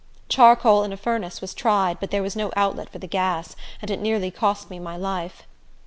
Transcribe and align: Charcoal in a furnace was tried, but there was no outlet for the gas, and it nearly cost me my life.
Charcoal 0.29 0.81
in 0.81 0.91
a 0.91 0.97
furnace 0.97 1.41
was 1.41 1.53
tried, 1.53 1.99
but 1.99 2.09
there 2.09 2.23
was 2.23 2.35
no 2.35 2.51
outlet 2.55 2.89
for 2.89 2.97
the 2.97 3.05
gas, 3.05 3.55
and 3.83 3.91
it 3.91 4.01
nearly 4.01 4.31
cost 4.31 4.67
me 4.67 4.79
my 4.79 4.97
life. 4.97 5.43